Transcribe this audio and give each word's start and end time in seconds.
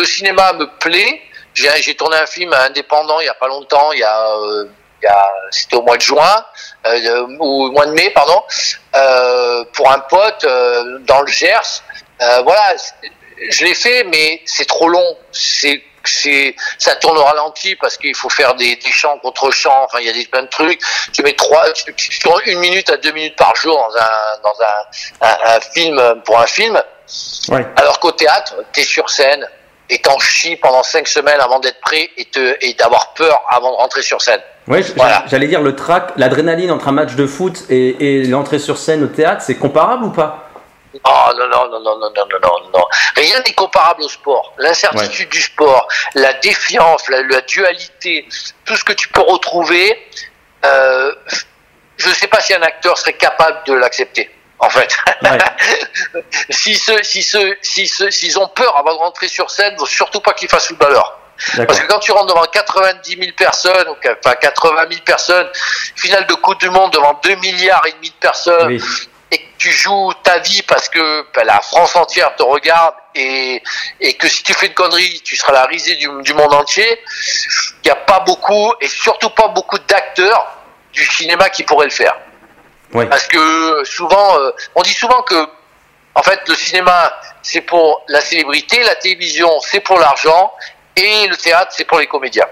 Le 0.00 0.06
cinéma 0.06 0.54
me 0.54 0.66
plaît. 0.78 1.20
J'ai 1.52 1.94
tourné 1.94 2.16
un 2.16 2.24
film 2.24 2.54
indépendant 2.54 3.20
il 3.20 3.26
y 3.26 3.28
a 3.28 3.34
pas 3.34 3.48
longtemps, 3.48 3.92
il 3.92 3.98
y 3.98 4.02
a, 4.02 4.28
euh, 4.28 4.64
a 5.06 5.28
c'était 5.50 5.76
au 5.76 5.82
mois 5.82 5.98
de 5.98 6.00
juin 6.00 6.46
euh, 6.86 7.26
ou 7.38 7.64
au 7.66 7.70
mois 7.70 7.84
de 7.84 7.90
mai, 7.92 8.08
pardon, 8.10 8.42
euh, 8.94 9.62
pour 9.74 9.90
un 9.90 9.98
pote 9.98 10.46
dans 11.00 11.20
le 11.20 11.26
Gers. 11.26 11.82
Voilà, 12.18 12.76
je 13.50 13.64
l'ai 13.64 13.74
fait, 13.74 14.04
mais 14.04 14.40
c'est 14.46 14.66
trop 14.66 14.88
long. 14.88 15.18
C'est 15.32 15.82
c'est 16.02 16.56
ça 16.78 16.96
tourne 16.96 17.18
au 17.18 17.24
ralenti 17.24 17.76
parce 17.76 17.98
qu'il 17.98 18.14
faut 18.14 18.30
faire 18.30 18.54
des, 18.54 18.74
des 18.76 18.90
chants 18.90 19.18
contre 19.18 19.50
chants 19.50 19.82
enfin 19.84 19.98
il 20.00 20.06
y 20.06 20.08
a 20.08 20.14
des 20.14 20.24
plein 20.24 20.44
de 20.44 20.48
trucs 20.48 20.80
tu 21.12 21.22
mets 21.22 21.34
trois 21.34 21.70
tu, 21.74 21.94
tu 21.94 22.18
tournes 22.20 22.40
une 22.46 22.58
minute 22.58 22.88
à 22.88 22.96
deux 22.96 23.12
minutes 23.12 23.36
par 23.36 23.54
jour 23.54 23.76
dans 23.76 23.98
un 23.98 24.38
dans 24.42 24.56
un, 24.62 25.28
un, 25.28 25.56
un 25.56 25.60
film 25.60 26.22
pour 26.24 26.40
un 26.40 26.46
film 26.46 26.82
Ouais. 27.48 27.66
alors 27.76 28.00
qu'au 28.00 28.12
théâtre 28.12 28.54
t'es 28.72 28.82
sur 28.82 29.10
scène 29.10 29.46
et 29.90 29.98
t'en 30.00 30.18
chies 30.18 30.56
pendant 30.56 30.82
cinq 30.82 31.06
semaines 31.08 31.40
avant 31.40 31.58
d'être 31.60 31.80
prêt 31.80 32.08
et 32.16 32.24
te 32.24 32.56
et 32.62 32.72
d'avoir 32.74 33.12
peur 33.14 33.42
avant 33.50 33.72
de 33.72 33.76
rentrer 33.76 34.02
sur 34.02 34.22
scène 34.22 34.40
Ouais, 34.68 34.82
Voilà. 34.96 35.24
j'allais 35.26 35.48
dire 35.48 35.60
le 35.62 35.74
track, 35.74 36.12
l'adrénaline 36.16 36.70
entre 36.70 36.88
un 36.88 36.92
match 36.92 37.14
de 37.16 37.26
foot 37.26 37.64
et, 37.70 38.20
et 38.20 38.24
l'entrée 38.26 38.58
sur 38.60 38.78
scène 38.78 39.02
au 39.02 39.08
théâtre, 39.08 39.42
c'est 39.44 39.56
comparable 39.58 40.04
ou 40.04 40.10
pas? 40.10 40.46
Oh 41.04 41.08
non, 41.38 41.46
non, 41.48 41.70
non, 41.70 41.80
non, 41.80 41.98
non, 42.00 42.10
non, 42.16 42.26
non, 42.42 42.70
non. 42.78 42.84
Rien 43.16 43.40
n'est 43.46 43.52
comparable 43.52 44.02
au 44.02 44.08
sport. 44.08 44.52
L'incertitude 44.58 45.28
du 45.28 45.40
sport, 45.40 45.86
la 46.14 46.32
défiance, 46.34 47.08
la, 47.08 47.22
la 47.22 47.40
dualité, 47.42 48.26
tout 48.64 48.74
ce 48.76 48.84
que 48.84 48.92
tu 48.92 49.08
peux 49.08 49.20
retrouver, 49.22 49.96
euh, 50.64 51.12
je 51.96 52.08
ne 52.08 52.14
sais 52.14 52.26
pas 52.26 52.40
si 52.40 52.54
un 52.54 52.62
acteur 52.62 52.96
serait 52.98 53.12
capable 53.14 53.58
de 53.66 53.74
l'accepter. 53.74 54.30
En 54.60 54.68
fait, 54.70 54.94
Ouais. 55.22 55.38
si 56.50 56.74
ceux, 56.74 57.02
si 57.02 57.22
ceux, 57.22 57.56
si 57.62 57.86
ceux, 57.86 58.10
s'ils 58.10 58.38
ont 58.38 58.48
peur 58.48 58.76
avant 58.76 58.92
de 58.92 58.98
rentrer 58.98 59.26
sur 59.28 59.50
scène, 59.50 59.74
faut 59.78 59.86
surtout 59.86 60.20
pas 60.20 60.32
qu'ils 60.34 60.48
fassent 60.48 60.66
footballeur. 60.68 61.18
D'accord. 61.54 61.66
Parce 61.68 61.80
que 61.80 61.86
quand 61.86 61.98
tu 62.00 62.12
rentres 62.12 62.26
devant 62.34 62.44
90 62.44 63.16
000 63.18 63.32
personnes, 63.36 63.88
ou 63.88 63.96
enfin 64.22 64.34
80 64.34 64.84
000 64.90 65.02
personnes, 65.02 65.48
finale 65.96 66.26
de 66.26 66.34
Coupe 66.34 66.60
du 66.60 66.68
Monde 66.68 66.92
devant 66.92 67.18
2 67.22 67.34
milliards 67.36 67.82
et 67.86 67.92
demi 67.92 68.10
de 68.10 68.14
personnes, 68.16 68.66
Oui. 68.66 68.82
et 69.30 69.38
que 69.38 69.44
tu 69.56 69.70
joues 69.70 70.12
ta 70.22 70.38
vie 70.40 70.60
parce 70.62 70.90
que 70.90 71.24
ben, 71.34 71.44
la 71.46 71.60
France 71.62 71.96
entière 71.96 72.34
te 72.36 72.42
regarde 72.42 72.94
et, 73.14 73.62
et 74.00 74.14
que 74.14 74.28
si 74.28 74.42
tu 74.42 74.52
fais 74.52 74.66
une 74.66 74.74
connerie, 74.74 75.22
tu 75.24 75.36
seras 75.36 75.52
la 75.52 75.64
risée 75.64 75.96
du, 75.96 76.08
du 76.22 76.34
monde 76.34 76.52
entier, 76.52 77.00
il 77.82 77.86
n'y 77.86 77.90
a 77.90 77.96
pas 77.96 78.20
beaucoup, 78.20 78.74
et 78.82 78.88
surtout 78.88 79.30
pas 79.30 79.48
beaucoup 79.48 79.78
d'acteurs 79.78 80.46
du 80.92 81.04
cinéma 81.06 81.48
qui 81.48 81.62
pourraient 81.62 81.86
le 81.86 81.90
faire. 81.92 82.14
Parce 82.92 83.26
que 83.26 83.84
souvent, 83.84 84.38
euh, 84.38 84.50
on 84.74 84.82
dit 84.82 84.92
souvent 84.92 85.22
que, 85.22 85.46
en 86.14 86.22
fait, 86.22 86.40
le 86.48 86.54
cinéma, 86.54 87.12
c'est 87.42 87.60
pour 87.60 88.02
la 88.08 88.20
célébrité, 88.20 88.82
la 88.82 88.96
télévision, 88.96 89.60
c'est 89.60 89.80
pour 89.80 89.98
l'argent, 89.98 90.52
et 90.96 91.26
le 91.28 91.36
théâtre, 91.36 91.72
c'est 91.76 91.84
pour 91.84 91.98
les 91.98 92.06
comédiens. 92.06 92.48